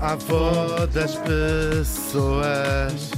A 0.00 0.12
avó 0.12 0.86
das 0.92 1.16
pessoas. 1.16 3.10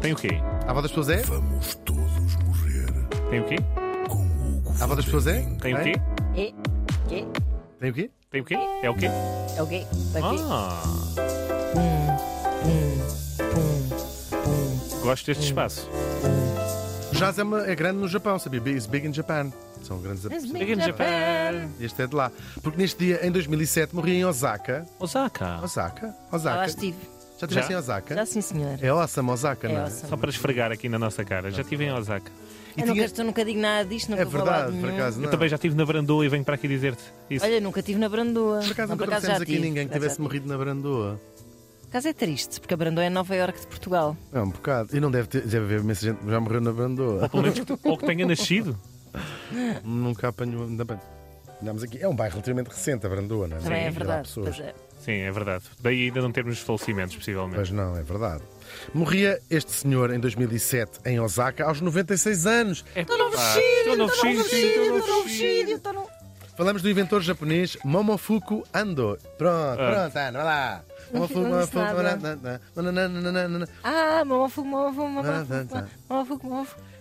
Tem 0.00 0.12
o 0.12 0.16
quê? 0.16 0.28
A 0.66 0.70
avó 0.70 0.82
das 0.82 0.90
pessoas 0.90 1.08
é? 1.08 1.22
Vamos 1.22 1.74
todos 1.76 2.36
morrer 2.44 2.92
Tem 3.30 3.40
o 3.40 3.44
quê? 3.46 3.56
com 4.08 4.18
Hugo 4.26 4.74
A 4.80 4.84
avó 4.84 4.94
das 4.94 5.04
pessoas 5.06 5.26
é? 5.26 5.40
Tem 5.60 5.74
o 5.74 5.82
quê? 5.82 5.92
E? 6.36 6.54
Quê? 7.08 7.26
Tem 7.80 7.90
o 7.90 7.94
quê? 7.94 8.10
Tem 8.30 8.40
o 8.40 8.44
quê? 8.44 8.54
É 8.82 8.90
o 8.90 8.94
quê? 8.94 9.06
É 9.06 9.62
o 9.62 9.66
quê? 9.66 9.86
É 10.14 10.20
o 10.20 10.30
quê? 10.30 10.42
Ah, 10.50 10.82
Pum, 11.72 12.16
pum, 13.38 13.88
pum. 14.42 15.00
gosto 15.02 15.26
deste 15.26 15.44
espaço. 15.44 15.88
O 17.12 17.16
jazz 17.16 17.38
é, 17.38 17.42
uma- 17.42 17.66
é 17.66 17.74
grande 17.74 17.98
no 17.98 18.08
Japão, 18.08 18.38
sabia? 18.38 18.60
It's 18.66 18.86
big 18.86 19.06
in 19.06 19.12
Japan. 19.12 19.50
São 19.84 20.00
grandes 20.00 20.24
big 20.24 20.52
Big 20.52 20.72
in 20.72 20.80
Japan. 20.80 21.68
Este 21.80 22.02
é 22.02 22.06
de 22.06 22.14
lá. 22.14 22.32
Porque 22.62 22.78
neste 22.78 22.98
dia, 23.04 23.26
em 23.26 23.30
2007, 23.30 23.94
morri 23.94 24.14
em 24.16 24.24
Osaka. 24.24 24.86
Osaka. 24.98 25.60
Osaka? 25.62 26.06
Já 26.06 26.10
lá 26.10 26.36
Osaka? 26.36 26.66
estive. 26.66 26.96
Já 27.38 27.46
estiveste 27.46 27.72
em 27.72 27.76
Osaka? 27.76 28.14
Já 28.14 28.26
sim, 28.26 28.40
senhor. 28.40 28.78
É 28.80 28.88
awesome, 28.88 29.30
Osaka, 29.30 29.66
É 29.68 29.72
não 29.72 29.80
é? 29.80 29.82
awesome. 29.84 30.08
Só 30.08 30.16
para 30.16 30.30
esfregar 30.30 30.72
aqui 30.72 30.88
na 30.88 30.98
nossa 30.98 31.24
cara. 31.24 31.50
Já 31.50 31.62
estive 31.62 31.84
em 31.84 31.92
Osaka. 31.92 32.30
E 32.76 32.80
Eu 32.80 32.86
tinha- 32.92 33.06
nunca, 33.06 33.20
eu 33.20 33.24
nunca 33.26 33.44
digo 33.44 33.60
nada 33.60 33.84
disto, 33.88 34.08
nunca 34.10 34.22
É 34.22 34.24
vou 34.24 34.40
lado 34.44 34.50
verdade, 34.50 34.72
por 34.78 34.86
nenhum. 34.86 34.96
acaso 34.98 35.16
não. 35.18 35.24
Eu 35.26 35.30
também 35.30 35.48
já 35.48 35.56
estive 35.56 35.74
na 35.76 35.84
Brandoa 35.86 36.24
e 36.24 36.28
venho 36.28 36.44
para 36.44 36.54
aqui 36.56 36.66
dizer-te 36.66 37.02
isso. 37.30 37.44
Olha, 37.44 37.60
nunca 37.60 37.80
estive 37.80 37.98
na 38.00 38.08
Brandoa. 38.08 38.60
Por 38.60 38.72
acaso 38.72 38.88
Não, 38.88 38.96
nunca 38.96 39.04
por 39.04 39.12
acaso 39.12 39.26
já 39.26 39.34
trouxemos 39.34 39.42
aqui 39.42 39.52
tive, 39.52 39.62
ninguém 39.68 39.86
que 39.86 39.92
tivesse 39.94 40.20
morrido 40.20 40.48
na 40.48 40.56
Brandoa. 40.58 41.20
Por 41.82 41.88
acaso 41.88 42.08
é 42.08 42.12
triste, 42.12 42.60
porque 42.60 42.74
a 42.74 42.76
Brandoa 42.76 43.04
é 43.04 43.10
Nova 43.10 43.36
Iorque 43.36 43.60
de 43.60 43.66
Portugal. 43.68 44.16
É 44.32 44.40
um 44.40 44.50
bocado. 44.50 44.96
E 44.96 44.98
não 44.98 45.08
deve 45.10 45.28
ter. 45.28 45.42
Deve 45.42 45.64
haver 45.66 45.80
imensa 45.80 46.04
gente 46.06 46.18
que 46.18 46.28
já 46.30 46.40
morreu 46.40 46.60
na 46.60 46.72
Brandoa. 46.72 47.22
Ou 47.22 47.28
pelo 47.28 47.42
menos 47.44 47.60
que, 47.60 47.72
ou 47.88 47.96
que 47.98 48.06
tenha 48.06 48.26
nascido. 48.26 48.76
Nunca 49.84 50.28
apanhou. 50.28 50.64
Ainda 50.64 50.84
bem. 50.84 50.98
Aqui. 51.82 52.02
É 52.02 52.08
um 52.08 52.14
bairro 52.14 52.32
relativamente 52.34 52.68
recente, 52.68 53.06
a 53.06 53.08
Brandoa, 53.08 53.48
não 53.48 53.56
é? 53.56 53.84
É 53.84 53.88
e 53.88 53.90
verdade. 53.90 54.28
pessoas. 54.28 54.60
É. 54.60 54.74
Sim, 54.98 55.12
é 55.20 55.30
verdade. 55.30 55.64
Daí 55.80 56.04
ainda 56.08 56.20
não 56.20 56.30
termos 56.30 56.58
falecimentos, 56.58 57.16
possivelmente. 57.16 57.56
Mas 57.58 57.70
não, 57.70 57.96
é 57.96 58.02
verdade. 58.02 58.42
Morria 58.92 59.40
este 59.50 59.70
senhor 59.72 60.12
em 60.12 60.18
2007 60.20 61.00
em 61.06 61.20
Osaka 61.20 61.64
aos 61.64 61.80
96 61.80 62.46
anos. 62.46 62.84
Estou 62.94 63.16
no 63.16 63.30
vestido, 63.30 63.60
Estou 63.80 63.96
no 63.96 64.06
vestido, 64.08 64.36
estou 64.36 64.88
no 64.88 64.94
vestido. 64.94 65.24
vestido, 65.24 65.70
estou 65.72 65.92
no... 65.92 66.06
Falamos 66.56 66.82
do 66.82 66.90
inventor 66.90 67.20
japonês 67.22 67.76
Momofuku 67.84 68.62
Ando. 68.72 69.18
Pronto, 69.38 69.80
Ah. 69.80 69.90
pronto, 70.10 70.16
Ana, 70.16 70.32
vai 70.32 70.44
lá. 70.44 70.84
Não 71.12 71.20
Momofuku, 71.20 71.40
Momofuku. 71.40 71.78
Ah, 73.82 74.24
mamafugo, 74.24 74.68
mamafugo, 74.68 75.18
Ah, 75.20 75.44
tá, 75.68 75.86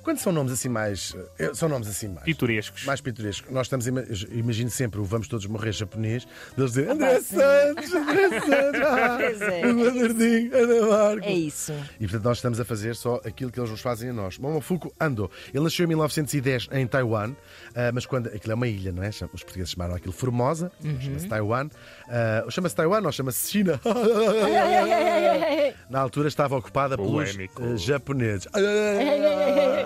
Quando 0.04 0.18
são 0.20 0.32
nomes 0.34 0.52
assim 0.52 0.70
mais. 0.70 1.16
eh, 1.40 1.52
São 1.54 1.70
nomes 1.70 1.88
assim 1.88 2.08
mais. 2.10 2.26
Pitorescos. 2.26 2.84
Mais 2.86 3.00
pitorescos. 3.02 3.52
Nós 3.52 3.68
estamos, 3.68 3.88
ima- 3.88 4.04
imagino 4.32 4.70
sempre 4.70 5.00
o 5.00 5.04
Vamos 5.04 5.28
Todos 5.28 5.46
Morrer 5.46 5.72
japonês, 5.72 6.28
deles 6.58 6.74
dizer 6.74 6.90
André 6.90 7.16
Ah. 7.16 7.22
Santos, 7.22 7.94
André 7.94 8.30
Santos, 8.40 8.82
ah, 8.86 9.18
é, 9.22 10.62
Ana 10.62 10.88
Marco. 10.88 11.26
É 11.26 11.32
isso. 11.34 11.74
E 12.00 12.04
portanto 12.04 12.24
nós 12.26 12.38
estamos 12.38 12.60
a 12.60 12.66
fazer 12.66 12.96
só 12.96 13.16
aquilo 13.26 13.52
que 13.52 13.60
eles 13.60 13.72
nos 13.72 13.82
fazem 13.82 14.10
a 14.10 14.14
nós. 14.14 14.38
Momofuku 14.38 14.94
Ando. 15.00 15.30
Ele 15.54 15.64
nasceu 15.64 15.86
em 15.86 15.88
1910 15.88 16.68
em 16.72 16.86
Taiwan, 16.86 17.34
ah, 17.76 17.92
mas 17.94 18.06
quando. 18.06 18.28
Aquilo 18.28 18.52
é 18.52 18.56
uma 18.56 18.68
ilha, 18.68 18.92
não 18.92 19.04
é? 19.04 19.10
Os 19.10 19.44
portugueses 19.44 19.72
chamaram 19.72 19.96
aquilo 19.96 20.14
Formosa, 20.14 20.72
Uhum. 20.84 21.00
chama-se 21.00 21.28
Taiwan. 21.28 21.70
Ah, 22.10 22.46
chama-se 22.50 22.76
Taiwan 22.76 23.02
ou 23.06 23.12
chama-se 23.12 23.50
China? 23.52 23.80
Na 25.90 26.00
altura 26.00 26.28
estava 26.28 26.56
ocupada 26.58 26.98
pelos 26.98 27.12
Polémico. 27.12 27.64
eh, 27.64 27.78
japoneses. 27.78 28.48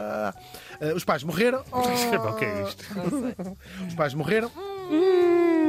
Ai. 0.07 0.33
Eh, 0.79 0.93
os 0.93 1.03
pais 1.03 1.23
morreram. 1.23 1.63
O 1.71 2.35
que 2.35 2.45
é 2.45 2.63
isto? 2.63 2.85
Os 3.87 3.93
pais 3.95 4.13
morreram. 4.13 4.49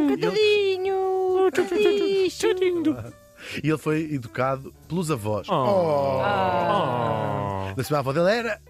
Coitadinho, 0.08 1.50
coitadinho. 1.54 2.96
E 3.62 3.68
ele 3.68 3.78
foi 3.78 4.12
educado 4.12 4.74
pelos 4.88 5.10
avós. 5.10 5.48
Oh. 5.48 6.18
Da 7.74 7.84
sua 7.84 7.98
avó 8.00 8.12
dele 8.12 8.30
era. 8.30 8.60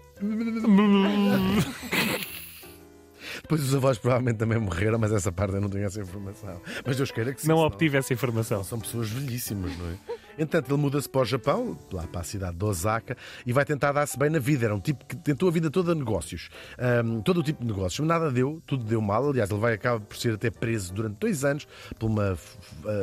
Depois 3.41 3.63
os 3.63 3.73
avós 3.73 3.97
provavelmente 3.97 4.37
também 4.37 4.59
morreram, 4.59 4.99
mas 4.99 5.11
essa 5.11 5.31
parte 5.31 5.55
eu 5.55 5.61
não 5.61 5.69
tenho 5.69 5.85
essa 5.85 5.99
informação. 6.01 6.61
Mas 6.85 6.97
Deus 6.97 7.09
queira 7.11 7.33
que 7.33 7.41
sim. 7.41 7.47
Não 7.47 7.55
senão 7.55 7.67
obtive 7.67 7.97
essa 7.97 8.13
informação. 8.13 8.63
São 8.63 8.79
pessoas 8.79 9.09
velhíssimas, 9.09 9.75
não 9.77 9.87
é? 9.89 9.97
Entretanto, 10.39 10.71
ele 10.73 10.81
muda-se 10.81 11.09
para 11.09 11.21
o 11.21 11.25
Japão, 11.25 11.77
lá 11.91 12.07
para 12.07 12.21
a 12.21 12.23
cidade 12.23 12.55
de 12.57 12.63
Osaka, 12.65 13.17
e 13.45 13.51
vai 13.51 13.65
tentar 13.65 13.91
dar-se 13.91 14.17
bem 14.17 14.29
na 14.29 14.39
vida. 14.39 14.65
Era 14.65 14.73
um 14.75 14.79
tipo 14.79 15.05
que 15.05 15.15
tentou 15.15 15.49
a 15.49 15.51
vida 15.51 15.69
toda 15.69 15.93
negócios. 15.93 16.49
Ahm, 16.77 17.21
todo 17.21 17.41
o 17.41 17.43
tipo 17.43 17.61
de 17.61 17.67
negócios. 17.67 18.07
Nada 18.07 18.31
deu, 18.31 18.61
tudo 18.65 18.83
deu 18.85 19.01
mal. 19.01 19.29
Aliás, 19.29 19.49
ele 19.51 19.59
vai 19.59 19.73
acabar 19.73 19.99
por 19.99 20.15
ser 20.15 20.35
até 20.35 20.49
preso 20.49 20.93
durante 20.93 21.17
dois 21.17 21.43
anos 21.43 21.67
por 21.99 22.07
uma 22.09 22.31
f- 22.31 22.57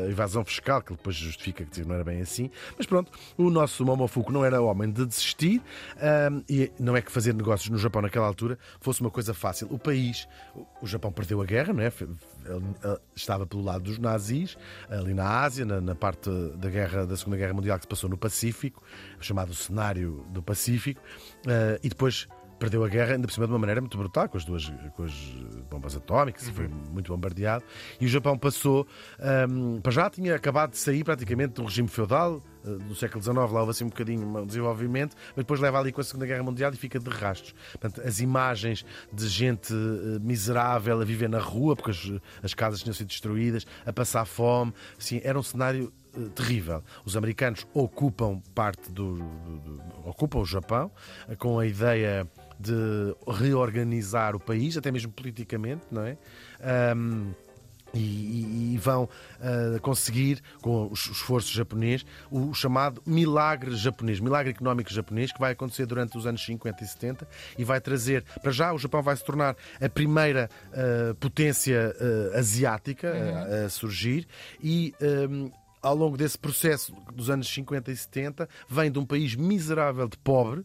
evasão 0.08 0.44
fiscal, 0.44 0.80
que 0.80 0.92
depois 0.94 1.14
justifica 1.14 1.64
que 1.64 1.84
não 1.84 1.94
era 1.94 2.04
bem 2.04 2.20
assim. 2.22 2.50
Mas 2.78 2.86
pronto, 2.86 3.12
o 3.36 3.50
nosso 3.50 3.84
Momofuku 3.84 4.32
não 4.32 4.44
era 4.44 4.60
homem 4.62 4.90
de 4.90 5.04
desistir, 5.04 5.60
ahm, 6.00 6.40
e 6.48 6.72
não 6.80 6.96
é 6.96 7.02
que 7.02 7.12
fazer 7.12 7.34
negócios 7.34 7.68
no 7.68 7.76
Japão 7.78 8.00
naquela 8.00 8.26
altura 8.26 8.58
fosse 8.80 9.00
uma 9.00 9.10
coisa 9.10 9.34
fácil. 9.34 9.66
O 9.70 9.78
país, 9.78 10.26
o- 10.80 10.86
Japão 10.86 11.12
perdeu 11.12 11.42
a 11.42 11.44
guerra, 11.44 11.72
não 11.72 11.82
é? 11.82 11.92
Estava 13.14 13.44
pelo 13.44 13.62
lado 13.62 13.82
dos 13.82 13.98
nazis, 13.98 14.56
ali 14.88 15.12
na 15.12 15.40
Ásia, 15.40 15.64
na, 15.64 15.80
na 15.80 15.94
parte 15.96 16.30
da 16.56 16.70
guerra 16.70 17.04
da 17.04 17.16
Segunda 17.16 17.25
Guerra 17.34 17.54
Mundial 17.54 17.78
que 17.78 17.84
se 17.84 17.88
passou 17.88 18.10
no 18.10 18.18
Pacífico, 18.18 18.82
chamado 19.18 19.54
cenário 19.54 20.26
do 20.30 20.42
Pacífico, 20.42 21.00
eh, 21.46 21.80
e 21.82 21.88
depois 21.88 22.28
perdeu 22.58 22.84
a 22.84 22.88
guerra, 22.88 23.14
ainda 23.14 23.26
por 23.26 23.32
cima 23.32 23.46
de 23.46 23.52
uma 23.52 23.58
maneira 23.58 23.80
muito 23.80 23.96
brutal, 23.96 24.28
com 24.28 24.36
as 24.36 24.44
duas 24.44 24.72
com 24.94 25.04
as 25.04 25.12
bombas 25.70 25.96
atómicas, 25.96 26.48
e 26.48 26.52
foi 26.52 26.68
muito 26.68 27.12
bombardeado. 27.12 27.64
E 28.00 28.06
o 28.06 28.08
Japão 28.08 28.36
passou, 28.38 28.86
ehm, 29.18 29.80
para 29.80 29.92
já 29.92 30.10
tinha 30.10 30.34
acabado 30.34 30.70
de 30.70 30.78
sair 30.78 31.04
praticamente 31.04 31.54
do 31.54 31.64
regime 31.64 31.88
feudal, 31.88 32.42
eh, 32.64 32.70
do 32.88 32.94
século 32.94 33.22
XIX, 33.22 33.36
lá 33.52 33.60
houve 33.60 33.70
assim 33.70 33.84
um 33.84 33.88
bocadinho 33.88 34.26
um 34.26 34.46
desenvolvimento, 34.46 35.14
mas 35.28 35.44
depois 35.44 35.60
leva 35.60 35.78
ali 35.78 35.92
com 35.92 36.00
a 36.00 36.04
Segunda 36.04 36.26
Guerra 36.26 36.42
Mundial 36.42 36.72
e 36.72 36.76
fica 36.76 36.98
de 36.98 37.10
rastros. 37.10 37.54
Portanto, 37.72 38.00
as 38.06 38.20
imagens 38.20 38.84
de 39.12 39.28
gente 39.28 39.72
eh, 39.72 40.18
miserável 40.20 41.00
a 41.00 41.04
viver 41.04 41.28
na 41.28 41.40
rua, 41.40 41.76
porque 41.76 41.90
as, 41.90 42.10
as 42.42 42.54
casas 42.54 42.82
tinham 42.82 42.94
sido 42.94 43.08
destruídas, 43.08 43.66
a 43.84 43.92
passar 43.92 44.24
fome, 44.24 44.72
assim, 44.98 45.20
era 45.22 45.38
um 45.38 45.42
cenário 45.42 45.92
terrível. 46.34 46.82
Os 47.04 47.16
americanos 47.16 47.66
ocupam 47.74 48.40
parte 48.54 48.90
do, 48.92 49.16
do- 49.16 49.58
do- 49.58 49.82
ocupam 50.04 50.38
o 50.40 50.44
Japão 50.46 50.90
eh, 51.28 51.36
com 51.36 51.58
a 51.58 51.66
ideia 51.66 52.26
de 52.58 53.14
reorganizar 53.28 54.34
o 54.34 54.40
país, 54.40 54.76
até 54.76 54.90
mesmo 54.90 55.12
politicamente, 55.12 55.82
não 55.90 56.02
é? 56.02 56.16
Ahm, 56.60 57.32
e, 57.94 58.74
e- 58.74 58.78
vão 58.78 59.08
ah, 59.40 59.78
conseguir, 59.80 60.42
com 60.60 60.88
o 60.88 60.92
es- 60.92 61.06
esforço 61.06 61.50
japonês, 61.54 62.04
o 62.30 62.52
chamado 62.52 63.00
milagre 63.06 63.74
japonês, 63.76 64.20
milagre 64.20 64.50
económico 64.52 64.92
japonês, 64.92 65.32
que 65.32 65.38
vai 65.40 65.52
acontecer 65.52 65.86
durante 65.86 66.16
os 66.18 66.26
anos 66.26 66.44
50 66.44 66.82
e 66.82 66.86
70 66.86 67.28
e 67.58 67.64
vai 67.64 67.80
trazer, 67.80 68.22
para 68.42 68.52
já, 68.52 68.72
o 68.72 68.78
Japão 68.78 69.02
vai 69.02 69.16
se 69.16 69.24
tornar 69.24 69.56
a 69.80 69.88
primeira 69.88 70.50
ah, 70.74 71.14
potência 71.20 71.94
ah, 72.34 72.38
asiática 72.38 73.12
a- 73.12 73.66
a 73.66 73.68
surgir 73.70 74.26
e. 74.62 74.94
ahm, 75.00 75.50
ao 75.86 75.94
longo 75.94 76.16
desse 76.16 76.36
processo 76.36 76.92
dos 77.14 77.30
anos 77.30 77.48
50 77.48 77.92
e 77.92 77.96
70, 77.96 78.48
vem 78.68 78.90
de 78.90 78.98
um 78.98 79.06
país 79.06 79.36
miserável 79.36 80.08
de 80.08 80.18
pobre 80.18 80.64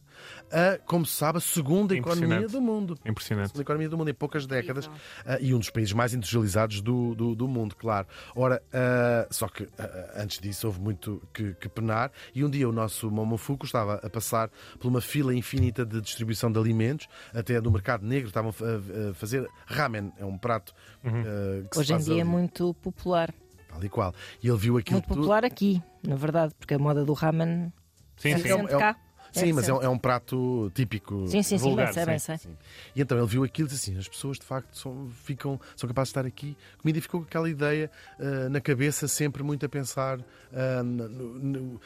a, 0.51 0.79
como 0.79 1.05
se 1.05 1.13
sabe, 1.13 1.37
a 1.37 1.41
segunda 1.41 1.95
economia 1.95 2.47
do 2.47 2.59
mundo 2.59 2.97
Impressionante. 3.05 3.53
da 3.53 3.61
economia 3.61 3.87
do 3.87 3.97
mundo 3.97 4.09
em 4.09 4.15
poucas 4.15 4.47
décadas 4.47 4.89
ah, 5.23 5.37
e 5.39 5.53
um 5.53 5.59
dos 5.59 5.69
países 5.69 5.93
mais 5.93 6.15
industrializados 6.15 6.81
do, 6.81 7.13
do, 7.13 7.35
do 7.35 7.47
mundo, 7.47 7.75
claro. 7.75 8.07
Ora, 8.35 8.63
ah, 8.73 9.27
só 9.29 9.47
que 9.47 9.67
ah, 9.77 10.13
antes 10.15 10.39
disso 10.39 10.65
houve 10.65 10.79
muito 10.79 11.21
que, 11.31 11.53
que 11.53 11.69
penar 11.69 12.11
e 12.33 12.43
um 12.43 12.49
dia 12.49 12.67
o 12.67 12.71
nosso 12.71 13.11
Momofuku 13.11 13.65
estava 13.65 13.95
a 13.95 14.09
passar 14.09 14.49
por 14.79 14.87
uma 14.87 15.01
fila 15.01 15.35
infinita 15.35 15.85
de 15.85 16.01
distribuição 16.01 16.51
de 16.51 16.57
alimentos, 16.57 17.07
até 17.31 17.61
do 17.61 17.69
mercado 17.69 18.03
negro, 18.07 18.27
estavam 18.27 18.51
a, 18.59 19.11
a 19.11 19.13
fazer 19.13 19.47
ramen, 19.67 20.11
é 20.17 20.25
um 20.25 20.37
prato 20.37 20.73
ah, 21.05 21.67
que 21.69 21.75
se 21.75 21.79
Hoje 21.79 21.93
em 21.93 21.97
dia 21.99 22.17
é 22.17 22.21
ali, 22.21 22.29
muito 22.29 22.73
popular. 22.75 23.31
Tal 23.71 23.83
e 23.83 23.89
qual. 23.89 24.13
E 24.43 24.47
ele 24.47 24.57
viu 24.57 24.77
aquilo 24.77 24.95
Muito 24.95 25.07
tudo. 25.07 25.17
popular 25.19 25.45
aqui, 25.45 25.81
na 26.05 26.15
verdade, 26.15 26.53
porque 26.59 26.73
a 26.73 26.79
moda 26.79 27.03
do 27.05 27.13
ramen 27.13 27.71
Sim, 28.17 28.33
é 28.33 28.37
sim. 28.37 28.47
É 28.49 28.51
é 28.53 28.77
cá. 28.77 28.95
Sim, 29.33 29.51
É 29.51 29.53
mas 29.53 29.69
é 29.69 29.73
um, 29.73 29.81
é 29.81 29.87
um 29.87 29.97
prato 29.97 30.69
típico. 30.75 31.25
Sim, 31.25 31.41
sim, 31.41 31.57
sim, 31.57 31.63
vulgar, 31.63 31.85
bem 31.85 31.93
sei, 31.93 32.05
bem 32.05 32.19
sim, 32.19 32.25
sei. 32.25 32.37
Sim. 32.37 32.57
E 32.93 33.01
então 33.01 33.17
ele 33.17 33.27
viu 33.27 33.45
aquilo 33.45 33.67
e 33.69 33.71
disse 33.71 33.89
assim: 33.91 33.97
as 33.99 34.07
pessoas 34.09 34.37
de 34.37 34.45
facto 34.45 34.77
são, 34.77 35.09
ficam, 35.23 35.57
são 35.77 35.87
capazes 35.87 36.09
de 36.09 36.19
estar 36.19 36.25
aqui. 36.27 36.57
Comida 36.79 36.99
e 36.99 37.01
ficou 37.01 37.21
com 37.21 37.27
aquela 37.27 37.49
ideia 37.49 37.89
ah, 38.19 38.49
na 38.49 38.59
cabeça, 38.59 39.07
sempre 39.07 39.41
muito 39.41 39.65
a 39.65 39.69
pensar 39.69 40.19
ah, 40.51 40.83
no- 40.83 41.07
no- 41.39 41.81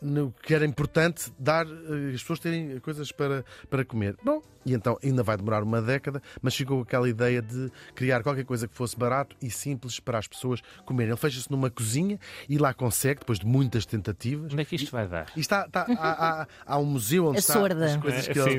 no 0.00 0.32
que 0.42 0.54
era 0.54 0.64
importante 0.64 1.32
dar 1.38 1.66
eh, 1.66 2.12
as 2.14 2.20
pessoas 2.20 2.38
terem 2.38 2.78
coisas 2.80 3.10
para, 3.12 3.44
para 3.70 3.84
comer. 3.84 4.16
Bom, 4.22 4.42
e 4.66 4.72
então 4.72 4.98
ainda 5.02 5.22
vai 5.22 5.36
demorar 5.36 5.62
uma 5.62 5.80
década, 5.82 6.22
mas 6.40 6.54
ficou 6.54 6.80
aquela 6.82 7.06
ideia 7.08 7.42
de 7.42 7.70
criar 7.94 8.22
qualquer 8.22 8.44
coisa 8.44 8.66
que 8.66 8.74
fosse 8.74 8.96
barato 8.98 9.36
e 9.42 9.50
simples 9.50 10.00
para 10.00 10.18
as 10.18 10.26
pessoas 10.26 10.60
comerem. 10.86 11.10
Ele 11.12 11.18
fecha-se 11.18 11.50
numa 11.50 11.68
cozinha 11.70 12.18
e 12.48 12.56
lá 12.56 12.72
consegue, 12.72 13.20
depois 13.20 13.38
de 13.38 13.46
muitas 13.46 13.84
tentativas. 13.84 14.52
Onde 14.52 14.62
é 14.62 14.64
que 14.64 14.76
isto 14.76 14.90
vai 14.90 15.06
dar? 15.06 15.26
E 15.36 15.40
está, 15.40 15.66
está- 15.66 15.86
há, 15.98 16.40
há- 16.42 16.46
há 16.66 16.78
um 16.78 16.84
museu 16.86 17.26
onde 17.26 17.36
A 17.36 17.40
está 17.40 17.52
sorda. 17.52 17.84
as 17.84 17.96
coisas 17.98 18.26
É, 18.28 18.32
que 18.32 18.38
ele, 18.40 18.50
sim, 18.52 18.58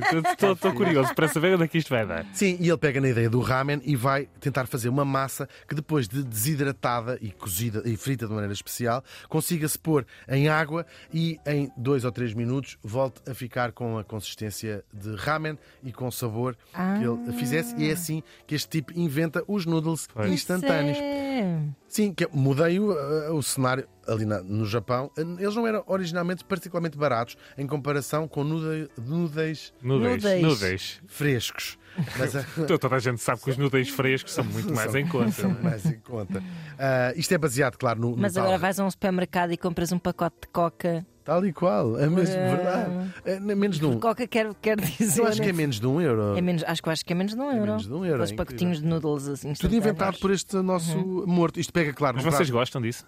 estou 0.51 0.73
curioso 0.73 1.13
para 1.15 1.27
saber 1.27 1.55
onde 1.55 1.63
é 1.63 1.67
que 1.67 1.77
isto 1.79 1.89
vai 1.89 2.05
dar. 2.05 2.25
Sim, 2.33 2.57
e 2.59 2.67
ele 2.69 2.77
pega 2.77 3.01
na 3.01 3.09
ideia 3.09 3.29
do 3.29 3.39
ramen 3.39 3.81
e 3.83 3.95
vai 3.95 4.27
tentar 4.39 4.67
fazer 4.67 4.89
uma 4.89 5.03
massa 5.05 5.49
que 5.67 5.73
depois 5.73 6.07
de 6.07 6.23
desidratada 6.23 7.17
e 7.19 7.31
cozida 7.31 7.81
e 7.85 7.97
frita 7.97 8.27
de 8.27 8.31
maneira 8.31 8.53
especial, 8.53 9.03
consiga-se 9.27 9.77
pôr 9.79 10.05
em 10.29 10.47
água 10.49 10.85
e 11.11 11.24
em 11.45 11.71
dois 11.77 12.03
ou 12.05 12.11
três 12.11 12.33
minutos 12.33 12.77
volte 12.83 13.21
a 13.29 13.33
ficar 13.33 13.71
com 13.71 13.97
a 13.97 14.03
consistência 14.03 14.83
de 14.93 15.15
ramen 15.15 15.57
e 15.83 15.91
com 15.91 16.07
o 16.07 16.11
sabor 16.11 16.55
que 16.73 17.03
ele 17.29 17.33
fizesse. 17.37 17.75
E 17.77 17.89
é 17.89 17.93
assim 17.93 18.21
que 18.47 18.55
este 18.55 18.69
tipo 18.69 18.91
inventa 18.97 19.43
os 19.47 19.65
noodles 19.65 20.07
Pois. 20.13 20.31
instantâneos. 20.31 20.97
É. 20.97 21.59
Sim, 21.87 22.13
que 22.13 22.27
mudei 22.33 22.79
o, 22.79 22.91
uh, 22.91 23.33
o 23.35 23.41
cenário 23.43 23.87
ali 24.07 24.25
na- 24.25 24.41
no 24.41 24.65
Japão. 24.65 25.09
Eles 25.17 25.55
não 25.55 25.65
eram 25.65 25.83
originalmente 25.87 26.43
particularmente 26.43 26.97
baratos 26.97 27.37
em 27.57 27.65
comparação 27.65 28.27
com 28.27 28.43
nude- 28.43 28.89
noodles. 28.97 29.73
Nudez. 29.81 30.41
Nudez. 30.41 31.01
frescos. 31.07 31.77
Mas, 32.17 32.35
uh, 32.35 32.39
Então, 32.57 32.77
Toda 32.77 32.95
a 32.95 32.99
gente 32.99 33.21
sabe 33.21 33.41
que 33.41 33.49
os 33.49 33.57
nudez 33.57 33.89
frescos 33.89 34.33
são 34.33 34.43
muito 34.43 34.73
mais 34.73 34.93
em 34.95 35.07
conta. 35.07 35.31
São 35.31 35.55
mais 35.61 35.85
em 35.85 35.99
conta. 35.99 36.43
Ah, 36.77 37.13
isto 37.15 37.33
é 37.33 37.37
baseado, 37.37 37.77
claro, 37.77 37.99
no, 37.99 38.11
no 38.11 38.17
Mas 38.17 38.33
tal- 38.33 38.43
agora 38.43 38.57
vais 38.57 38.79
a 38.79 38.85
um 38.85 38.91
supermercado 38.91 39.51
e 39.51 39.57
compras 39.57 39.91
um 39.91 39.99
pacote 39.99 40.35
de 40.43 40.47
coca. 40.49 41.05
Tal 41.23 41.43
e 41.45 41.51
qual. 41.51 41.97
É 41.99 42.07
mesmo 42.07 42.35
É. 42.35 42.55
verdade. 42.55 43.13
É 43.25 43.39
menos 43.39 43.79
de 43.79 43.85
um. 43.85 43.99
Coca 43.99 44.27
quer, 44.27 44.53
quer 44.61 44.79
dizer. 44.79 45.21
Eu 45.21 45.27
acho 45.27 45.37
que 45.41 45.49
é 45.49 45.51
né? 45.51 45.57
menos 45.57 45.79
de 45.79 45.87
um 45.87 45.99
euro. 45.99 46.37
É 46.37 46.41
menos, 46.41 46.63
acho 46.67 46.83
que 46.83 46.89
acho 46.89 47.03
que 47.05 47.13
é 47.13 47.15
menos 47.15 47.33
de 47.33 47.39
um 47.39 47.45
euro. 47.51 47.65
menos 47.65 47.87
de 47.87 47.93
um 47.93 48.05
euro, 48.05 48.21
Aqueles 48.21 48.31
é 48.31 48.35
pacotinhos 48.35 48.79
de 48.79 48.85
noodles 48.85 49.27
assim. 49.27 49.53
Tudo 49.53 49.75
inventado 49.75 50.19
por 50.19 50.29
este 50.31 50.55
nosso 50.57 51.23
morto. 51.25 51.59
Isto 51.59 51.73
pega, 51.73 51.93
claro, 51.93 52.17
Mas 52.17 52.25
no 52.25 52.31
vocês 52.31 52.47
prato. 52.49 52.59
gostam 52.59 52.81
disso? 52.81 53.05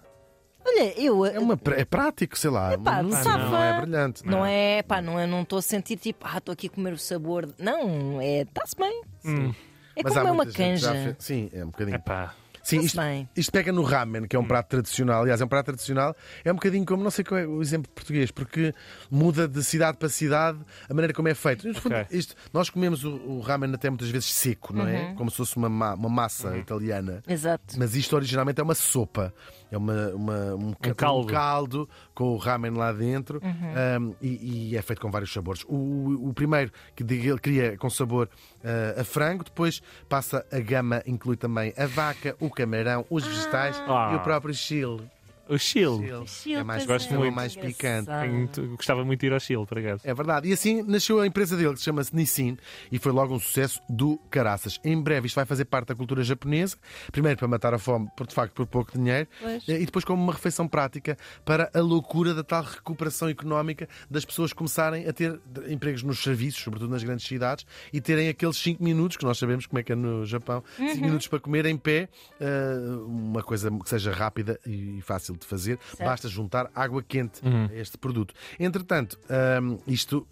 Olha, 0.80 1.00
eu. 1.00 1.26
É, 1.26 1.38
uma, 1.38 1.58
é 1.76 1.84
prático, 1.84 2.38
sei 2.38 2.50
lá. 2.50 2.74
Epá, 2.74 3.02
não, 3.02 3.12
safa. 3.12 3.38
não 3.38 3.62
é 3.62 3.80
brilhante. 3.80 4.26
Não 4.26 4.46
é, 4.46 4.82
pá, 4.82 5.00
não 5.02 5.18
é, 5.18 5.26
não 5.26 5.42
estou 5.42 5.58
a 5.58 5.62
sentir 5.62 5.96
tipo, 5.96 6.26
ah, 6.28 6.38
estou 6.38 6.52
aqui 6.52 6.66
a 6.66 6.70
comer 6.70 6.92
o 6.92 6.98
sabor. 6.98 7.46
de- 7.46 7.54
Não, 7.58 8.20
é, 8.20 8.42
está-se 8.42 8.76
bem. 8.76 9.02
Hum. 9.24 9.52
É 9.96 10.02
Mas 10.04 10.14
como 10.14 10.28
é 10.28 10.30
uma 10.32 10.46
canja. 10.46 10.92
fez- 10.92 11.16
Sim, 11.18 11.50
é 11.52 11.64
um 11.64 11.68
bocadinho. 11.68 11.96
Epá. 11.96 12.34
Sim, 12.68 12.80
isto, 12.80 13.00
isto 13.36 13.52
pega 13.52 13.72
no 13.72 13.82
ramen, 13.82 14.26
que 14.26 14.36
é 14.36 14.38
um 14.38 14.44
prato 14.44 14.68
tradicional. 14.68 15.22
Aliás, 15.22 15.40
é 15.40 15.44
um 15.44 15.48
prato 15.48 15.66
tradicional. 15.66 16.14
É 16.44 16.52
um 16.52 16.56
bocadinho 16.56 16.84
como, 16.84 17.02
não 17.02 17.10
sei 17.10 17.24
qual 17.24 17.40
é 17.40 17.46
o 17.46 17.62
exemplo 17.62 17.90
português, 17.92 18.30
porque 18.30 18.74
muda 19.10 19.48
de 19.48 19.62
cidade 19.64 19.96
para 19.96 20.08
cidade 20.08 20.58
a 20.88 20.92
maneira 20.94 21.12
como 21.14 21.28
é 21.28 21.34
feito. 21.34 21.72
Fundo, 21.74 21.94
isto, 22.10 22.34
nós 22.52 22.68
comemos 22.68 23.04
o, 23.04 23.10
o 23.16 23.40
ramen 23.40 23.72
até 23.74 23.88
muitas 23.88 24.10
vezes 24.10 24.32
seco, 24.32 24.72
não 24.74 24.82
Uhum. 24.84 24.90
é? 24.90 25.14
Como 25.14 25.30
se 25.30 25.36
fosse 25.38 25.56
uma, 25.56 25.68
ma- 25.68 25.94
uma 25.94 26.08
massa 26.08 26.56
italiana. 26.58 27.22
Exato. 27.26 27.74
Mas 27.78 27.94
isto 27.94 28.14
originalmente 28.16 28.60
é 28.60 28.64
uma 28.64 28.74
sopa. 28.74 29.32
É 29.70 29.76
uma, 29.76 30.08
uma- 30.14 30.54
um, 30.54 30.72
ca- 30.72 30.94
caldo. 30.94 31.22
um 31.22 31.26
caldo 31.26 31.88
com 32.14 32.24
o 32.32 32.36
ramen 32.36 32.72
lá 32.72 32.92
dentro 32.92 33.40
Uhum. 33.42 34.08
um, 34.10 34.14
e, 34.20 34.70
e 34.72 34.76
é 34.76 34.82
feito 34.82 35.00
com 35.00 35.10
vários 35.10 35.32
sabores. 35.32 35.62
O, 35.68 36.28
o 36.28 36.32
primeiro 36.34 36.70
que 36.96 37.02
ele 37.02 37.38
cria 37.38 37.76
com 37.76 37.88
sabor 37.90 38.28
uh, 38.64 39.00
a 39.00 39.04
frango, 39.04 39.44
depois 39.44 39.80
passa 40.08 40.44
a 40.50 40.58
gama, 40.58 41.02
inclui 41.06 41.36
também 41.36 41.72
a 41.76 41.86
vaca, 41.86 42.34
o 42.40 42.50
camarão, 42.58 43.06
os 43.08 43.24
vegetais 43.24 43.80
Ah. 43.86 44.10
e 44.12 44.16
o 44.16 44.20
próprio 44.20 44.52
chile. 44.52 45.00
O 45.48 45.58
Chile. 45.58 46.08
Chile. 46.26 46.54
É 46.56 46.62
mais, 46.62 46.84
gosto 46.86 47.12
muito. 47.14 47.34
mais 47.34 47.56
picante. 47.56 48.08
Tenho 48.08 48.76
Gostava 48.76 49.04
muito 49.04 49.20
de 49.20 49.26
ir 49.26 49.32
ao 49.32 49.40
Chile, 49.40 49.64
por 49.66 49.78
acaso. 49.78 50.02
É 50.04 50.12
verdade. 50.14 50.48
E 50.48 50.52
assim 50.52 50.82
nasceu 50.82 51.20
a 51.20 51.26
empresa 51.26 51.56
dele, 51.56 51.72
que 51.72 51.78
se 51.78 51.84
chama-se 51.84 52.14
Nissin, 52.14 52.56
e 52.92 52.98
foi 52.98 53.12
logo 53.12 53.34
um 53.34 53.38
sucesso 53.38 53.80
do 53.88 54.18
caraças. 54.30 54.78
Em 54.84 55.00
breve 55.00 55.26
isto 55.26 55.36
vai 55.36 55.44
fazer 55.46 55.64
parte 55.64 55.88
da 55.88 55.94
cultura 55.94 56.22
japonesa, 56.22 56.76
primeiro 57.10 57.38
para 57.38 57.48
matar 57.48 57.74
a 57.74 57.78
fome, 57.78 58.08
por 58.16 58.26
de 58.26 58.34
facto, 58.34 58.54
por 58.54 58.66
pouco 58.66 58.92
dinheiro, 58.92 59.28
Pois. 59.40 59.66
e 59.68 59.84
depois 59.86 60.04
como 60.04 60.22
uma 60.22 60.32
refeição 60.32 60.68
prática 60.68 61.16
para 61.44 61.70
a 61.72 61.80
loucura 61.80 62.34
da 62.34 62.44
tal 62.44 62.62
recuperação 62.62 63.28
económica 63.28 63.88
das 64.10 64.24
pessoas 64.24 64.52
começarem 64.52 65.06
a 65.08 65.12
ter 65.12 65.40
empregos 65.68 66.02
nos 66.02 66.22
serviços, 66.22 66.62
sobretudo 66.62 66.90
nas 66.90 67.02
grandes 67.02 67.26
cidades, 67.26 67.64
e 67.92 68.00
terem 68.00 68.28
aqueles 68.28 68.56
5 68.58 68.82
minutos, 68.82 69.16
que 69.16 69.24
nós 69.24 69.38
sabemos 69.38 69.66
como 69.66 69.78
é 69.78 69.82
que 69.82 69.92
é 69.92 69.94
no 69.94 70.24
Japão, 70.26 70.62
5 70.76 71.00
minutos 71.00 71.26
para 71.28 71.40
comer 71.40 71.64
em 71.66 71.76
pé, 71.76 72.08
eh, 72.40 72.74
uma 73.06 73.42
coisa 73.42 73.70
que 73.70 73.88
seja 73.88 74.12
rápida 74.12 74.58
e 74.66 75.00
fácil 75.02 75.37
de 75.38 75.46
fazer. 75.46 75.78
Basta 76.04 76.28
juntar 76.28 76.70
água 76.74 77.02
quente 77.02 77.40
a 77.44 77.74
este 77.74 77.96
produto. 77.98 78.34
Entretanto, 78.58 79.18
hum, 79.62 79.78
isto 79.86 80.26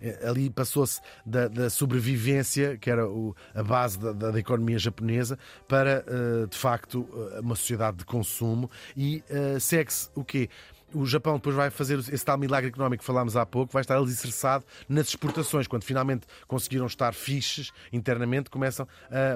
eh, 0.00 0.26
ali 0.28 0.48
passou-se 0.50 1.00
da, 1.24 1.48
da 1.48 1.68
sobrevivência, 1.70 2.76
que 2.76 2.90
era 2.90 3.08
o- 3.08 3.34
a 3.54 3.62
base 3.62 3.98
da, 3.98 4.12
da- 4.12 4.30
da 4.30 4.38
economia 4.38 4.78
japonesa, 4.78 5.38
para 5.68 6.04
eh, 6.06 6.46
de 6.48 6.56
facto 6.56 7.08
uma 7.40 7.54
sociedade 7.56 7.98
de 7.98 8.04
consumo 8.04 8.70
e 8.96 9.22
eh, 9.28 9.58
segue-se 9.58 10.08
o 10.14 10.24
quê? 10.24 10.48
O 10.94 11.04
Japão 11.04 11.34
depois 11.34 11.54
vai 11.54 11.68
fazer 11.68 11.98
esse 11.98 12.24
tal 12.24 12.38
milagre 12.38 12.68
económico 12.68 13.00
que 13.00 13.06
falámos 13.06 13.36
há 13.36 13.44
pouco, 13.44 13.72
vai 13.72 13.80
estar 13.82 13.96
alicerçado 13.96 14.64
nas 14.88 15.08
exportações. 15.08 15.66
Quando 15.66 15.82
finalmente 15.84 16.26
conseguiram 16.46 16.86
estar 16.86 17.12
fixes 17.12 17.72
internamente, 17.92 18.48
começam 18.48 18.86
a, 19.10 19.34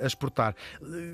a- 0.00 0.04
a 0.04 0.06
exportar. 0.06 0.54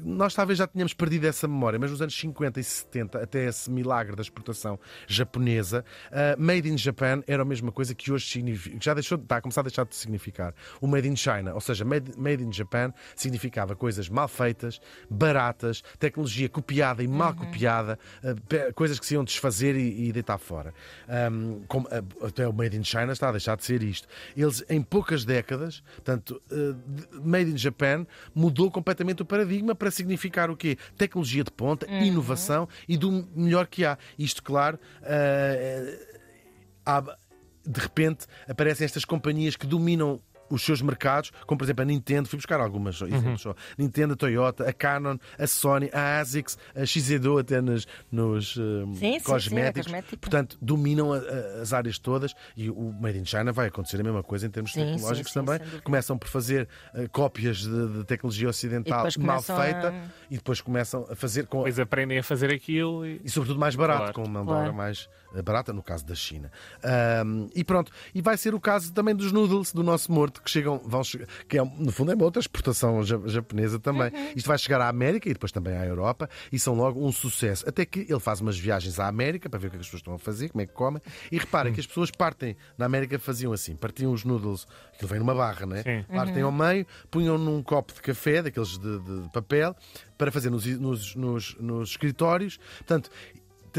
Nós 0.03 0.35
talvez 0.35 0.59
já 0.59 0.67
tínhamos 0.67 0.93
perdido 0.93 1.27
essa 1.27 1.47
memória, 1.47 1.79
mas 1.79 1.91
nos 1.91 2.03
anos 2.03 2.19
50 2.19 2.59
e 2.61 2.65
70, 2.65 3.23
até 3.23 3.47
esse 3.47 3.71
milagre 3.71 4.17
da 4.17 4.23
exportação 4.23 4.79
japonesa, 5.07 5.85
eh, 6.11 6.37
Made 6.37 6.69
in 6.69 6.77
Japan 6.77 7.23
era 7.27 7.43
a 7.43 7.45
mesma 7.45 7.71
coisa 7.73 7.95
que 7.95 8.11
hoje 8.13 8.27
significa, 8.29 8.77
já 8.81 8.93
deixou, 8.93 9.17
está 9.19 9.37
a 9.37 9.41
começar 9.41 9.61
a 9.61 9.65
deixar 9.65 9.85
de 9.87 9.95
significar. 9.95 10.53
O 10.81 10.87
Made 10.87 11.09
in 11.09 11.17
China, 11.17 11.55
ou 11.55 11.61
seja, 11.61 11.85
Made, 11.85 12.13
made 12.19 12.43
in 12.43 12.53
Japan 12.53 12.93
significava 13.15 13.75
coisas 13.77 14.09
mal 14.09 14.27
feitas, 14.29 14.81
baratas, 15.09 15.83
tecnologia 15.99 16.49
copiada 16.49 17.03
e 17.03 17.09
mal 17.09 17.35
copiada, 17.35 17.99
eh, 18.23 18.35
pe- 18.49 18.73
coisas 18.73 18.99
que 18.99 19.07
se 19.07 19.15
iam 19.15 19.25
desfazer 19.25 19.76
e, 19.77 20.09
e 20.09 20.13
deitar 20.13 20.39
fora. 20.39 20.73
Ahm, 21.09 21.63
como, 21.69 21.87
eh, 21.91 22.03
até 22.27 22.47
o 22.49 22.53
Made 22.53 22.77
in 22.77 22.83
China 22.85 23.13
está 23.13 23.29
a 23.29 23.33
deixar 23.33 23.57
de 23.57 23.65
ser 23.65 23.83
isto. 23.83 24.09
Eles, 24.37 24.65
em 24.69 24.83
poucas 24.83 25.25
décadas, 25.25 25.83
portanto, 25.97 26.41
eh, 26.51 26.75
de- 26.87 27.21
Made 27.27 27.51
in 27.51 27.57
Japan 27.59 28.07
mudou 28.35 28.71
completamente 28.71 29.23
o 29.23 29.25
paradigma 29.25 29.75
para 29.75 29.91
significar 29.91 30.51
o 30.51 30.57
quê? 30.57 30.77
Tecnologia 30.97 31.45
de 31.45 31.51
ponta, 31.51 31.87
inovação 31.91 32.69
e 32.89 32.97
do 32.97 33.29
melhor 33.35 33.67
que 33.67 33.85
há. 33.85 33.99
Isto, 34.19 34.43
claro, 34.43 34.79
eh, 35.03 36.07
há- 36.85 37.17
de 37.67 37.81
repente 37.81 38.27
aparecem 38.49 38.85
estas 38.85 39.05
companhias 39.05 39.57
que 39.57 39.67
dominam 39.67 40.21
os 40.51 40.63
seus 40.63 40.81
mercados, 40.83 41.31
como 41.47 41.59
por 41.59 41.65
exemplo 41.65 41.83
a 41.83 41.85
Nintendo, 41.85 42.29
fui 42.29 42.37
buscar 42.37 42.61
algumas 42.61 43.01
exemplos 43.01 43.41
só. 43.43 43.55
Nintendo, 43.77 44.15
a 44.15 44.17
Toyota, 44.17 44.69
a 44.69 44.73
Canon, 44.73 45.17
a 45.39 45.47
Sony, 45.47 45.91
a 45.93 46.21
ASICS, 46.21 46.59
a 46.75 46.85
Shiseido 46.87 47.39
até 47.39 47.61
nos, 47.61 47.87
nos 48.11 48.55
sim, 48.55 48.95
sim, 48.95 49.21
cosméticos. 49.21 49.81
é 49.81 49.83
cosmético. 49.85 50.17
Portanto, 50.19 50.59
dominam 50.61 51.13
a- 51.13 51.19
a- 51.19 51.63
as 51.63 51.73
áreas 51.73 51.99
todas 51.99 52.35
e 52.57 52.71
o 52.71 52.93
Made 53.01 53.19
in 53.19 53.25
China 53.25 53.53
vai 53.53 53.69
acontecer 53.69 54.01
a 54.01 54.05
mesma 54.05 54.23
coisa 54.23 54.47
em 54.47 54.51
termos 54.51 54.73
Sim, 54.73 54.81
tecnológicos 54.93 55.33
sim, 55.33 55.41
sim, 55.41 55.45
também. 55.47 55.81
Começam 55.83 56.17
por 56.19 56.29
fazer 56.29 56.69
eh, 56.95 57.09
cópias 57.09 57.59
de, 57.59 57.89
de 57.99 58.05
tecnologia 58.05 58.49
ocidental 58.49 59.03
mal 59.05 59.13
começam 59.13 59.57
a- 59.57 59.63
feita 59.63 59.95
e 60.31 60.37
depois 60.37 60.61
começam 60.61 61.07
a 61.11 61.15
fazer 61.17 61.47
com 61.47 61.59
Depois 61.59 61.79
aprendem 61.79 62.19
a 62.19 62.23
fazer 62.23 62.53
aquilo 62.53 63.07
e. 63.07 63.21
e 63.25 63.31
sobretudo 63.31 63.59
mais 63.59 63.75
barato, 63.75 63.99
Claro. 63.99 64.15
com 64.15 64.23
uma 64.25 64.31
mão 64.31 64.43
de 64.45 64.49
Claro. 64.49 64.63
obra 64.69 64.73
mais 64.73 65.09
eh, 65.35 65.43
barata, 65.43 65.73
no 65.73 65.83
caso 65.83 66.05
da 66.07 66.15
China. 66.15 66.51
Ahm, 66.83 67.49
e 67.55 67.63
pronto, 67.65 67.91
e 68.15 68.23
vai 68.23 68.37
ser 68.37 68.55
o 68.55 68.61
caso 68.61 68.93
também 68.93 69.15
dos 69.15 69.33
noodles 69.33 69.73
do 69.73 69.83
nosso 69.83 70.11
morto, 70.13 70.36
que 70.43 70.51
chegam, 70.51 70.81
vão 70.85 71.03
chegar, 71.05 71.27
que 71.49 71.59
é, 71.59 71.65
no 71.65 71.91
fundo 71.93 72.13
é 72.13 72.15
uma 72.15 72.25
outra 72.25 72.41
exportação 72.41 73.03
ja- 73.03 73.21
japonesa 73.27 73.79
também. 73.79 74.11
Isto 74.35 74.47
vai 74.47 74.59
chegar 74.59 74.81
à 74.81 74.89
América 74.89 75.29
e 75.29 75.33
depois 75.33 75.53
também 75.53 75.77
à 75.77 75.85
Europa 75.87 76.29
e 76.53 76.59
são 76.59 76.75
logo 76.75 77.05
um 77.07 77.13
sucesso. 77.13 77.69
Até 77.69 77.85
que 77.85 78.01
ele 78.01 78.21
faz 78.21 78.41
umas 78.41 78.59
viagens 78.59 78.99
à 79.01 79.07
América 79.09 79.49
para 79.49 79.59
ver 79.59 79.69
o 79.69 79.71
que 79.71 79.77
é 79.77 79.81
as 79.81 79.87
pessoas 79.87 80.01
estão 80.01 80.15
a 80.15 80.19
fazer, 80.19 80.49
como 80.51 80.63
é 80.63 80.67
que 80.67 80.73
comem. 80.73 81.03
E 81.31 81.39
reparem 81.39 81.73
que 81.73 81.81
as 81.81 81.87
pessoas 81.87 82.11
partem, 82.11 82.57
na 82.79 82.87
América 82.87 83.19
faziam 83.19 83.53
assim, 83.53 83.75
partiam 83.77 84.13
os 84.13 84.25
noodles, 84.25 84.67
aquilo 84.95 85.09
vem 85.09 85.19
numa 85.19 85.35
barra, 85.35 85.67
não 85.67 85.77
é? 85.77 85.83
Sim. 85.83 86.05
Partem 86.13 86.43
ao 86.43 86.53
meio, 86.53 86.87
punham 87.11 87.37
num 87.39 87.63
copo 87.63 87.93
de 87.95 88.01
café, 88.01 88.43
daqueles 88.43 88.79
de, 88.79 88.99
de 89.01 89.29
papel, 89.33 89.75
para 90.19 90.31
fazer 90.33 90.51
nos, 90.51 90.65
nos, 90.67 91.15
nos- 91.15 91.57
nos 91.61 91.91
escritórios. 91.91 92.59
Portanto, 92.79 93.11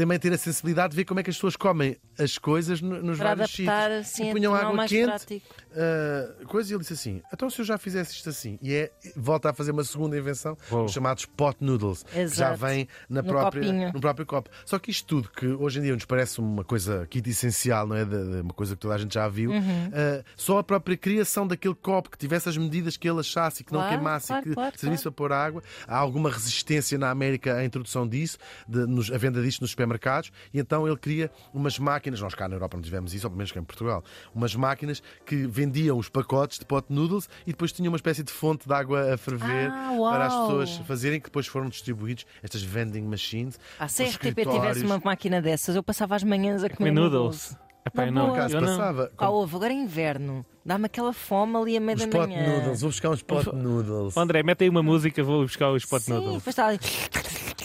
também 0.02 0.16
ter 0.18 0.32
a 0.32 0.38
sensibilidade 0.38 0.90
de 0.92 0.96
ver 0.96 1.04
como 1.04 1.18
é 1.18 1.22
que 1.24 1.30
as 1.30 1.34
pessoas 1.36 1.56
comem 1.56 1.96
as 2.16 2.38
coisas 2.38 2.80
no- 2.80 3.02
nos 3.02 3.18
Para 3.18 3.34
vários 3.34 3.54
adaptar 3.60 3.90
sítios. 3.90 4.10
assim, 4.12 4.24
e 4.26 4.30
a 4.30 4.32
punham 4.32 4.52
tornar 4.52 4.64
água 4.66 4.76
mais 4.76 4.90
quente, 4.90 5.06
prático. 5.06 5.46
ah, 5.76 6.44
coisa, 6.46 6.70
e 6.70 6.74
ele 6.74 6.80
disse 6.80 6.92
assim: 6.92 7.22
então 7.32 7.50
se 7.50 7.60
eu 7.60 7.64
já 7.64 7.76
fizesse 7.78 8.12
isto 8.12 8.28
assim, 8.28 8.58
e 8.62 8.74
é, 8.74 8.90
volta 9.16 9.50
a 9.50 9.52
fazer 9.52 9.72
uma 9.72 9.82
segunda 9.82 10.16
invenção, 10.16 10.56
Uou. 10.70 10.84
os 10.84 10.92
chamados 10.92 11.24
pot 11.26 11.56
noodles, 11.60 12.04
que 12.04 12.14
já 12.14 12.22
Exato. 12.22 12.58
vem 12.58 12.86
na 13.08 13.22
No 13.22 13.28
própria, 13.28 13.62
copinho. 13.64 13.92
no 13.92 14.00
próprio 14.00 14.24
copo. 14.26 14.50
Só 14.64 14.78
que 14.78 14.90
isto 14.90 15.04
tudo, 15.06 15.30
que 15.30 15.46
hoje 15.46 15.80
em 15.80 15.82
dia 15.82 15.94
nos 15.94 16.04
parece 16.04 16.38
uma 16.38 16.62
coisa 16.64 17.04
kit 17.10 17.28
essencial, 17.28 17.86
não 17.86 17.96
é? 17.96 18.04
De- 18.04 18.30
de 18.36 18.40
uma 18.42 18.54
coisa 18.54 18.74
que 18.76 18.80
toda 18.80 18.94
a 18.94 18.98
gente 18.98 19.14
já 19.14 19.26
viu, 19.28 19.50
Uhum. 19.50 19.90
ah, 19.92 20.22
só 20.36 20.58
a 20.58 20.62
própria 20.62 20.96
criação 20.96 21.44
daquele 21.46 21.74
copo 21.74 22.08
que 22.10 22.18
tivesse 22.18 22.48
as 22.48 22.56
medidas 22.56 22.96
que 22.96 23.08
ele 23.08 23.18
achasse 23.20 23.62
e 23.62 23.64
que 23.64 23.72
não 23.72 23.80
Claro, 23.80 23.94
queimasse 23.96 24.26
claro, 24.28 24.42
e 24.46 24.48
que 24.48 24.54
claro, 24.54 24.78
servisse 24.78 25.08
a 25.08 25.10
pôr 25.10 25.32
água. 25.32 25.62
Há 25.88 25.96
alguma 25.96 26.30
resistência 26.30 26.96
na 26.98 27.10
América 27.10 27.54
à 27.56 27.64
introdução 27.64 28.06
disso, 28.06 28.38
de- 28.68 28.86
nos- 28.86 29.10
a 29.10 29.18
venda 29.18 29.42
disto 29.42 29.60
nos 29.62 29.74
supermercados 29.88 30.30
e 30.52 30.58
então 30.60 30.86
ele 30.86 30.96
cria 30.96 31.30
umas 31.52 31.78
máquinas, 31.78 32.20
nós 32.20 32.34
cá 32.34 32.48
na 32.48 32.56
Europa 32.56 32.76
não 32.76 32.82
tivemos 32.82 33.14
isso, 33.14 33.26
ou 33.26 33.30
pelo 33.30 33.38
menos 33.38 33.52
cá 33.52 33.60
em 33.60 33.64
Portugal, 33.64 34.04
umas 34.34 34.54
máquinas 34.54 35.02
que 35.24 35.46
vendiam 35.46 35.96
os 35.98 36.08
pacotes 36.08 36.58
de 36.58 36.64
pot 36.66 36.86
noodles 36.92 37.28
e 37.46 37.50
depois 37.52 37.72
tinham 37.72 37.90
uma 37.90 37.96
espécie 37.96 38.22
de 38.22 38.32
fonte 38.32 38.66
de 38.68 38.74
água 38.74 39.14
a 39.14 39.16
ferver 39.16 39.70
Ah, 39.70 39.92
para 39.98 40.26
as 40.26 40.34
pessoas 40.34 40.76
fazerem, 40.86 41.18
que 41.20 41.26
depois 41.26 41.46
foram 41.46 41.68
distribuídos, 41.68 42.26
estas 42.42 42.62
vending 42.62 43.02
machines. 43.02 43.58
Ah, 43.78 43.88
se 43.88 44.02
a 44.02 44.06
RTP 44.06 44.44
tivesse 44.50 44.84
uma 44.84 45.00
máquina 45.02 45.40
dessas, 45.40 45.74
eu 45.74 45.82
passava 45.82 46.14
as 46.14 46.22
manhãs 46.22 46.62
a 46.62 46.68
comer 46.68 46.90
Comer 46.90 46.92
noodles. 46.92 47.56
Epá, 47.86 48.06
eu 48.06 48.12
Na 48.12 48.22
não, 48.26 48.34
acaso 48.34 48.54
eu 48.56 48.60
não. 48.60 48.68
passava. 48.68 49.10
Ah, 49.16 49.30
ouve, 49.30 49.56
agora 49.56 49.72
é 49.72 49.76
inverno. 49.76 50.44
Dá-me 50.64 50.84
aquela 50.86 51.12
fome 51.14 51.56
ali 51.56 51.76
a 51.76 51.80
meia 51.80 51.96
Os 51.96 52.04
da 52.04 52.08
pot 52.10 52.28
manhã. 52.28 52.46
noodles, 52.46 52.80
vou 52.82 52.90
buscar 52.90 53.08
uns 53.10 53.22
pot 53.22 53.50
noodles. 53.54 54.14
Oh, 54.14 54.20
André, 54.20 54.42
mete 54.42 54.64
aí 54.64 54.68
uma 54.68 54.82
música, 54.82 55.22
vou 55.24 55.42
buscar 55.42 55.70
os 55.70 55.86
pot 55.86 56.02
Sim, 56.02 56.12
noodles. 56.12 56.34
depois 56.38 56.52
está 56.52 56.66
ali. 56.66 56.78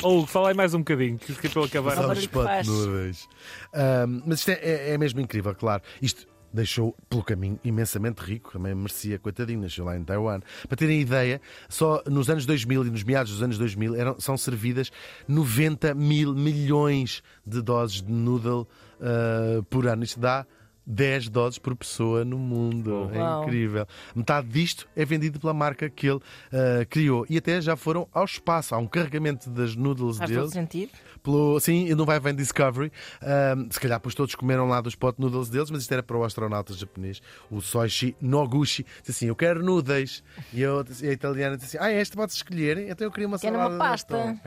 Ou 0.04 0.26
fala 0.28 0.50
aí 0.50 0.54
mais 0.56 0.74
um 0.74 0.80
bocadinho, 0.80 1.18
que 1.18 1.34
que 1.34 1.48
estou 1.48 1.64
a 1.64 1.66
acabar. 1.66 1.92
Fala 1.96 2.02
São 2.02 2.08
barulho 2.08 2.20
os 2.22 2.28
que 2.28 2.34
pot 2.34 2.46
faz. 2.46 2.68
noodles. 2.68 3.30
Ahm, 3.74 4.22
mas 4.26 4.40
isto 4.40 4.50
é, 4.52 4.54
é- 4.62 4.90
é 4.94 4.98
mesmo 4.98 5.20
incrível, 5.22 5.56
claro. 5.56 5.82
Isto 6.02 6.28
deixou 6.54 6.96
pelo 7.10 7.24
caminho 7.24 7.60
imensamente 7.64 8.20
rico, 8.22 8.52
também 8.52 8.76
merecia, 8.76 9.18
coitadinho, 9.18 9.62
nasceu 9.62 9.84
lá 9.86 9.98
em 9.98 10.04
Taiwan. 10.04 10.40
Para 10.68 10.78
terem 10.78 11.02
ideia, 11.02 11.42
só 11.68 12.04
nos 12.06 12.30
anos 12.30 12.46
2000 12.46 12.86
e 12.86 12.90
nos 12.92 13.04
meados 13.04 13.32
dos 13.32 13.42
anos 13.42 13.58
2000 13.58 13.96
eram, 13.96 14.20
são 14.20 14.38
servidas 14.38 14.92
90 15.28 15.96
mil 15.96 16.36
milhões 16.36 17.24
de 17.46 17.60
doses 17.62 18.04
de 18.04 18.12
noodle 18.12 18.68
ah, 19.02 19.64
por 19.70 19.88
ano. 19.88 20.04
Isto 20.04 20.20
dá 20.20 20.46
10 20.86 21.30
doses 21.30 21.58
por 21.60 21.76
pessoa 21.76 22.26
no 22.26 22.38
mundo. 22.38 23.10
É 23.14 23.20
Uau. 23.20 23.44
incrível. 23.44 23.88
Metade 24.16 24.48
disto 24.48 24.88
é 24.96 25.06
vendido 25.06 25.40
pela 25.40 25.54
marca 25.54 25.90
que 25.90 26.08
ele 26.08 26.20
ah, 26.52 26.86
criou. 26.90 27.26
E 27.30 27.38
até 27.38 27.62
já 27.62 27.76
foram 27.76 28.08
ao 28.12 28.26
espaço. 28.26 28.76
Há 28.76 28.78
um 28.78 28.88
carregamento 28.88 29.50
das 29.50 29.76
noodles 29.76 30.18
Faz 30.18 30.30
todo 30.30 30.40
dele 30.40 30.52
sentido. 30.52 30.92
pelo, 31.24 31.60
sim, 31.60 31.88
e 31.88 31.96
não 31.96 32.06
vai 32.06 32.20
vem 32.20 32.36
Discovery. 32.36 32.92
Ahm, 33.22 33.70
se 33.70 33.80
calhar, 33.80 34.00
pois 34.00 34.14
todos 34.14 34.36
comeram 34.36 34.68
lá 34.68 34.82
dos 34.82 34.96
pot 34.96 35.20
noodles 35.20 35.50
deles, 35.50 35.70
mas 35.72 35.82
isto 35.82 35.92
era 35.92 36.04
para 36.04 36.18
o 36.18 36.24
astronauta 36.24 36.74
japonês, 36.74 37.22
o 37.50 37.62
Soichi 37.62 38.16
Noguchi. 38.22 38.86
Disse 39.00 39.12
assim: 39.12 39.28
Eu 39.28 39.36
quero 39.36 39.64
noodles. 39.64 40.24
E, 40.54 40.62
eu, 40.62 40.84
e 41.02 41.08
a 41.08 41.12
italiana 41.12 41.56
disse 41.58 41.78
assim: 41.78 41.86
Ah, 41.86 41.92
este 41.92 42.16
pode 42.16 42.34
escolher. 42.34 42.78
Então 42.90 43.06
eu 43.06 43.12
queria 43.12 43.28
uma 43.28 43.38
salada. 43.38 43.70
uma 43.70 43.78
pasta. 43.78 44.16
de 44.16 44.24
atum." 44.24 44.40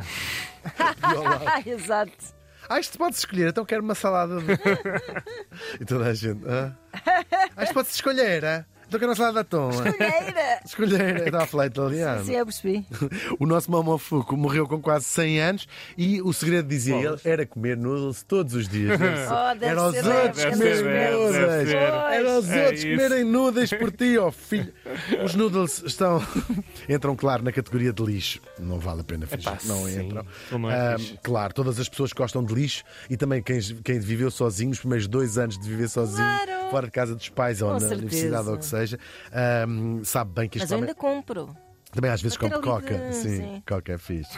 E 0.66 1.16
ao 1.16 1.22
lado, 1.22 1.44
Exato. 1.68 2.35
Ah, 2.68 2.80
isto 2.80 2.98
pode 2.98 3.16
escolher. 3.16 3.48
Então 3.48 3.64
quero 3.64 3.82
uma 3.82 3.94
salada. 3.94 4.40
De... 4.40 4.52
e 5.80 5.84
toda 5.84 6.06
a 6.06 6.14
gente: 6.14 6.42
Ah, 6.48 6.72
ah 7.56 7.64
isto 7.64 7.74
pode-se 7.74 7.94
escolher. 7.94 8.44
Ah? 8.44 8.64
Então 8.88 9.00
uma 9.08 9.14
salada 9.16 9.34
de 9.34 9.40
atum. 9.40 9.70
ah." 9.70 9.92
Pereira. 9.92 10.60
Escolher. 10.64 11.16
Estava 11.26 11.44
a 11.44 11.46
falar 11.46 11.66
italiano. 11.66 12.24
Sim, 12.24 12.32
eu 12.36 12.44
percebi. 12.46 12.86
O 13.38 13.46
nosso 13.46 13.70
Momofuku 13.70 14.36
morreu 14.36 14.66
com 14.66 14.80
quase 14.80 15.04
100 15.06 15.40
anos 15.40 15.68
e 15.98 16.20
o 16.22 16.32
segredo, 16.32 16.68
dizia 16.68 16.94
ele, 16.96 17.16
era 17.24 17.44
comer 17.46 17.76
noodles 17.76 18.22
todos 18.22 18.54
os 18.54 18.68
dias. 18.68 18.98
Oh, 19.28 19.54
deve 19.54 19.66
era 19.66 19.82
os 19.82 19.96
outros 19.96 20.44
comerem 20.44 20.82
noodles. 21.12 21.74
Era 21.74 22.38
os 22.38 22.48
É 22.50 22.64
outros 22.64 22.84
isso. 22.84 22.88
comerem 22.96 23.24
noodles 23.24 23.70
por 23.70 23.90
ti, 23.92 24.18
ó 24.18 24.30
filho. 24.30 24.72
Os 25.24 25.34
noodles 25.34 25.82
estão. 25.84 26.22
entram, 26.88 27.14
claro, 27.16 27.42
na 27.42 27.52
categoria 27.52 27.92
de 27.92 28.02
lixo. 28.04 28.40
Não 28.58 28.78
vale 28.78 29.00
a 29.00 29.04
pena 29.04 29.26
fingir 29.26 29.48
Epá, 29.48 29.58
não 29.64 29.84
sim, 29.86 30.06
entram. 30.06 30.26
não 30.52 30.70
é 30.70 30.94
Ah, 30.94 30.96
claro, 31.22 31.52
todas 31.54 31.78
as 31.80 31.88
pessoas 31.88 32.12
que 32.12 32.18
gostam 32.20 32.44
de 32.44 32.54
lixo 32.54 32.84
e 33.10 33.16
também 33.16 33.42
quem, 33.42 33.60
quem 33.84 33.98
viveu 33.98 34.30
sozinho, 34.30 34.70
os 34.70 34.78
primeiros 34.78 35.06
dois 35.08 35.36
anos 35.38 35.58
de 35.58 35.68
viver 35.68 35.88
sozinho, 35.88 36.16
Claro. 36.16 36.70
fora 36.70 36.86
de 36.86 36.92
casa 36.92 37.14
dos 37.14 37.28
pais 37.28 37.60
ou 37.62 37.68
Com 37.68 37.74
na 37.74 37.80
certeza. 37.80 38.00
universidade 38.02 38.48
ou 38.48 38.56
que 38.58 38.64
seja, 38.64 38.75
ah, 39.32 39.64
sabe 40.04 40.32
bem 40.32 40.48
que 40.48 40.58
isto 40.58 40.64
Mas 40.64 40.72
eu 40.72 40.78
ainda 40.78 40.94
compro. 40.94 41.56
Também 41.96 42.10
às 42.10 42.22
vezes 42.22 42.38
como 42.38 42.60
coca. 42.60 42.96
de- 42.96 43.14
Sim, 43.16 43.36
sim. 43.36 43.62
coca 43.68 43.92
é 43.94 43.98
fixe. 43.98 44.30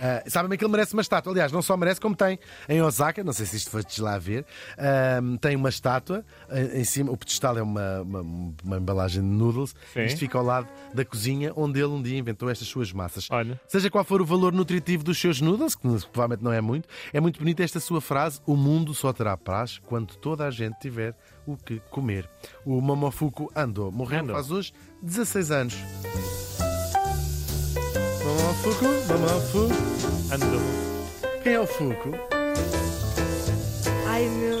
Ah, 0.00 0.22
Sabem 0.28 0.56
que 0.56 0.64
ele 0.64 0.70
merece 0.70 0.92
uma 0.92 1.02
estátua. 1.02 1.32
Aliás, 1.32 1.50
não 1.50 1.62
só 1.62 1.76
merece, 1.76 2.00
como 2.00 2.14
tem 2.14 2.38
em 2.68 2.80
Osaka. 2.82 3.24
Não 3.24 3.32
sei 3.32 3.46
se 3.46 3.56
isto 3.56 3.70
foste 3.70 4.00
lá 4.00 4.18
ver. 4.18 4.44
ah, 4.78 5.20
tem 5.40 5.56
uma 5.56 5.68
estátua 5.68 6.24
em, 6.50 6.80
em 6.80 6.84
cima. 6.84 7.10
O 7.10 7.16
pedestal 7.16 7.58
é 7.58 7.62
uma, 7.62 8.02
uma, 8.02 8.20
uma 8.64 8.76
embalagem 8.76 9.22
de 9.22 9.28
noodles. 9.28 9.74
Sim. 9.92 10.04
Isto 10.04 10.18
fica 10.20 10.38
ao 10.38 10.44
lado 10.44 10.68
da 10.94 11.04
cozinha 11.04 11.52
onde 11.56 11.78
ele 11.80 11.88
um 11.88 12.02
dia 12.02 12.16
inventou 12.18 12.48
estas 12.50 12.68
suas 12.68 12.92
massas. 12.92 13.26
Olha. 13.30 13.60
Seja 13.66 13.90
qual 13.90 14.04
for 14.04 14.20
o 14.22 14.24
valor 14.26 14.52
nutritivo 14.52 15.02
dos 15.02 15.18
seus 15.20 15.40
noodles, 15.40 15.74
que 15.74 15.82
provavelmente 16.12 16.44
não 16.44 16.52
é 16.52 16.60
muito, 16.60 16.88
é 17.12 17.20
muito 17.20 17.38
bonita 17.38 17.64
esta 17.64 17.80
sua 17.80 18.00
frase: 18.00 18.40
O 18.46 18.54
mundo 18.56 18.94
só 18.94 19.12
terá 19.12 19.36
paz 19.36 19.78
quando 19.86 20.14
toda 20.16 20.46
a 20.46 20.50
gente 20.50 20.78
tiver 20.80 21.14
o 21.46 21.56
que 21.56 21.80
comer. 21.90 22.28
O 22.64 22.80
Momofuku 22.80 23.50
Ando 23.54 23.90
morreu 23.90 24.20
Ando. 24.20 24.32
faz 24.32 24.50
hoje 24.50 24.72
16 25.02 25.50
anos. 25.50 25.74
Mamãe 28.36 28.54
Fuku, 28.62 28.84
mamãe 29.08 29.40
Fuku, 29.50 29.74
andou. 30.30 30.60
Quem 31.42 31.54
é 31.54 31.60
o 31.60 31.66
Fuku? 31.66 32.10
Ai 34.06 34.28
meu 34.28 34.55